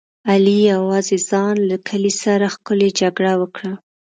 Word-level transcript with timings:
علي 0.29 0.57
یوازې 0.73 1.17
ځان 1.29 1.55
له 1.69 1.77
کلي 1.87 2.13
سره 2.23 2.45
ښکلې 2.53 2.89
جګړه 2.99 3.33
وکړه. 3.41 3.73